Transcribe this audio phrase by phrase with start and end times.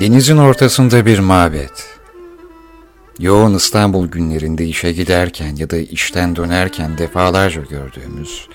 [0.00, 1.98] Denizin ortasında bir mabet.
[3.18, 8.48] Yoğun İstanbul günlerinde işe giderken ya da işten dönerken defalarca gördüğümüz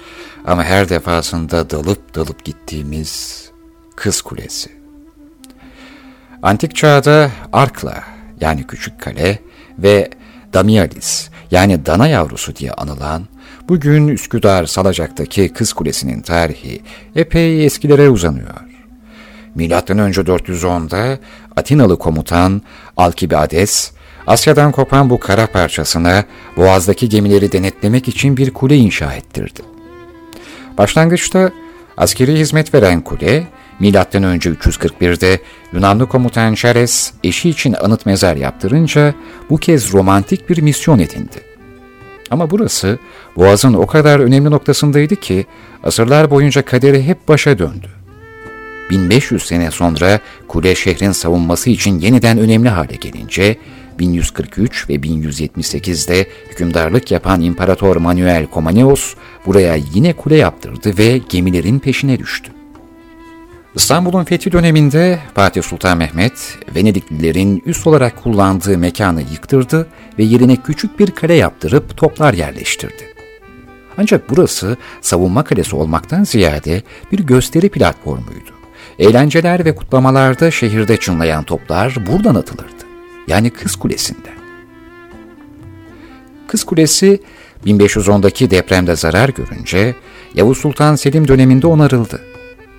[0.45, 3.43] ama her defasında dalıp dalıp gittiğimiz
[3.95, 4.69] Kız Kulesi.
[6.43, 8.03] Antik çağda Arkla
[8.41, 9.39] yani küçük kale
[9.77, 10.09] ve
[10.53, 13.27] Damialis yani dana yavrusu diye anılan
[13.69, 16.81] bugün Üsküdar Salacak'taki Kız Kulesi'nin tarihi
[17.15, 18.68] epey eskilere uzanıyor.
[19.99, 21.19] Önce 410'da
[21.55, 22.61] Atinalı komutan
[22.97, 23.91] Alkibiades,
[24.27, 26.23] Asya'dan kopan bu kara parçasına
[26.57, 29.61] boğazdaki gemileri denetlemek için bir kule inşa ettirdi.
[30.77, 31.51] Başlangıçta
[31.97, 33.47] askeri hizmet veren kule,
[34.13, 35.39] önce 341'de
[35.73, 39.13] Yunanlı komutan Chares eşi için anıt mezar yaptırınca
[39.49, 41.41] bu kez romantik bir misyon edindi.
[42.31, 42.99] Ama burası
[43.35, 45.45] Boğaz'ın o kadar önemli noktasındaydı ki
[45.83, 47.98] asırlar boyunca kaderi hep başa döndü.
[48.89, 53.57] 1500 sene sonra kule şehrin savunması için yeniden önemli hale gelince
[53.99, 59.15] 1143 ve 1178'de hükümdarlık yapan İmparator Manuel Komnenos
[59.45, 62.51] buraya yine kule yaptırdı ve gemilerin peşine düştü.
[63.75, 69.87] İstanbul'un fethi döneminde Fatih Sultan Mehmet, Venediklilerin üst olarak kullandığı mekanı yıktırdı
[70.19, 73.13] ve yerine küçük bir kale yaptırıp toplar yerleştirdi.
[73.97, 78.58] Ancak burası savunma kalesi olmaktan ziyade bir gösteri platformuydu.
[78.99, 82.83] Eğlenceler ve kutlamalarda şehirde çınlayan toplar buradan atılırdı.
[83.27, 84.39] Yani Kız Kulesi'nden.
[86.47, 87.21] Kız Kulesi
[87.65, 89.95] 1510'daki depremde zarar görünce
[90.35, 92.21] Yavuz Sultan Selim döneminde onarıldı.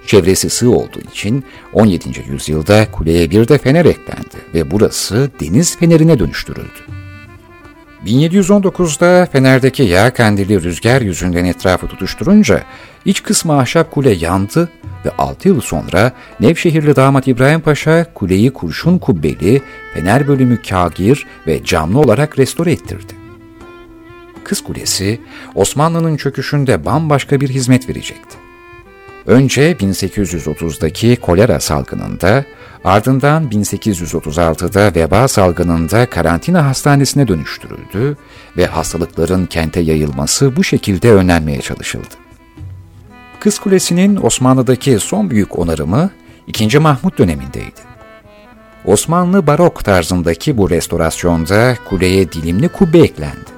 [0.07, 2.09] Çevresi sığ olduğu için 17.
[2.29, 7.00] yüzyılda kuleye bir de fener eklendi ve burası deniz fenerine dönüştürüldü.
[8.07, 12.63] 1719'da Fener'deki yağ kandili rüzgar yüzünden etrafı tutuşturunca
[13.05, 14.69] iç kısmı ahşap kule yandı
[15.05, 19.63] ve 6 yıl sonra Nevşehirli damat İbrahim Paşa kuleyi kurşun kubbeli,
[19.95, 23.13] fener bölümü kagir ve camlı olarak restore ettirdi.
[24.45, 25.21] Kız Kulesi
[25.55, 28.37] Osmanlı'nın çöküşünde bambaşka bir hizmet verecekti.
[29.27, 32.45] Önce 1830'daki kolera salgınında,
[32.85, 38.17] ardından 1836'da veba salgınında karantina hastanesine dönüştürüldü
[38.57, 42.15] ve hastalıkların kente yayılması bu şekilde önlenmeye çalışıldı.
[43.41, 46.11] Kız Kulesi'nin Osmanlı'daki son büyük onarımı
[46.47, 46.79] 2.
[46.79, 47.91] Mahmut dönemindeydi.
[48.85, 53.51] Osmanlı barok tarzındaki bu restorasyonda kuleye dilimli kubbe eklendi.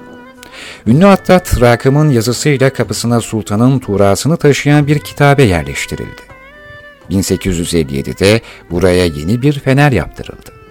[0.86, 6.31] Ünlü Hattat Rakım'ın yazısıyla kapısına sultanın tuğrasını taşıyan bir kitabe yerleştirildi.
[7.10, 8.40] 1857'de
[8.70, 10.62] buraya yeni bir fener yaptırıldı.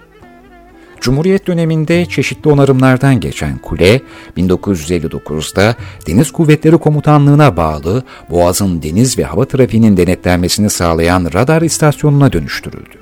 [1.02, 4.00] Cumhuriyet döneminde çeşitli onarımlardan geçen kule,
[4.36, 5.74] 1959'da
[6.06, 12.98] Deniz Kuvvetleri Komutanlığı'na bağlı Boğaz'ın deniz ve hava trafiğinin denetlenmesini sağlayan radar istasyonuna dönüştürüldü.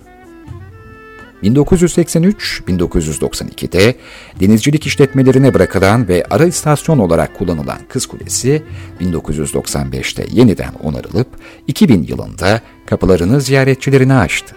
[1.43, 3.95] 1983-1992'de
[4.41, 8.63] denizcilik işletmelerine bırakılan ve ara istasyon olarak kullanılan Kız Kulesi,
[9.01, 11.29] 1995'te yeniden onarılıp
[11.67, 14.57] 2000 yılında kapılarını ziyaretçilerine açtı.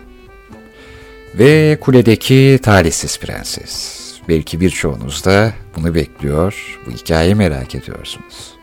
[1.36, 4.04] Ve kuledeki talihsiz prenses.
[4.30, 8.54] Belki birçoğunuz da bunu bekliyor, bu hikayeyi merak ediyorsunuz.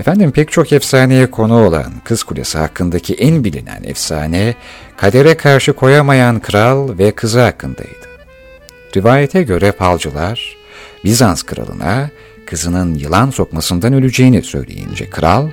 [0.00, 4.54] Efendim pek çok efsaneye konu olan Kız Kulesi hakkındaki en bilinen efsane,
[4.96, 8.08] kadere karşı koyamayan kral ve kızı hakkındaydı.
[8.96, 10.56] Rivayete göre falcılar,
[11.04, 12.10] Bizans kralına
[12.46, 15.48] kızının yılan sokmasından öleceğini söyleyince kral,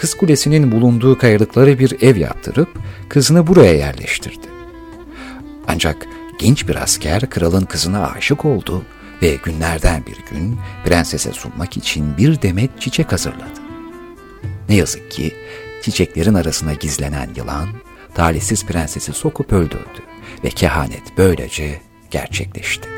[0.00, 2.68] Kız Kulesi'nin bulunduğu kayalıkları bir ev yaptırıp
[3.08, 4.46] kızını buraya yerleştirdi.
[5.68, 6.06] Ancak
[6.38, 8.82] genç bir asker kralın kızına aşık oldu
[9.22, 13.60] ve günlerden bir gün prensese sunmak için bir demet çiçek hazırladı.
[14.68, 15.34] Ne yazık ki
[15.82, 17.68] çiçeklerin arasına gizlenen yılan
[18.14, 20.02] talihsiz prensesi sokup öldürdü
[20.44, 22.88] ve kehanet böylece gerçekleşti.